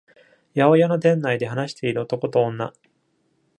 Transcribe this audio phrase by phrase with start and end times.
[0.55, 2.73] 八百屋の店内で話している男と女。